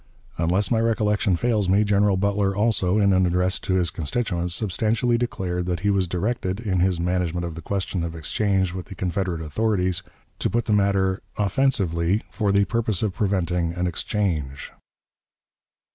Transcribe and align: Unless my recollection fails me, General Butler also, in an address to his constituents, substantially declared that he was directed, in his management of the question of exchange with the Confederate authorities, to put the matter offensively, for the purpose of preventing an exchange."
Unless 0.39 0.71
my 0.71 0.79
recollection 0.79 1.35
fails 1.35 1.69
me, 1.69 1.83
General 1.83 2.17
Butler 2.17 2.55
also, 2.55 2.97
in 2.97 3.13
an 3.13 3.27
address 3.27 3.59
to 3.59 3.75
his 3.75 3.91
constituents, 3.91 4.55
substantially 4.55 5.15
declared 5.15 5.67
that 5.67 5.81
he 5.81 5.91
was 5.91 6.07
directed, 6.07 6.59
in 6.59 6.79
his 6.79 6.99
management 6.99 7.45
of 7.45 7.53
the 7.53 7.61
question 7.61 8.03
of 8.03 8.15
exchange 8.15 8.73
with 8.73 8.87
the 8.87 8.95
Confederate 8.95 9.41
authorities, 9.41 10.01
to 10.39 10.49
put 10.49 10.65
the 10.65 10.73
matter 10.73 11.21
offensively, 11.37 12.23
for 12.31 12.51
the 12.51 12.65
purpose 12.65 13.03
of 13.03 13.13
preventing 13.13 13.73
an 13.73 13.85
exchange." 13.85 14.71